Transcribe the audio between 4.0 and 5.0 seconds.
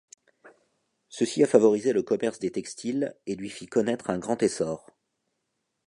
un grand essor.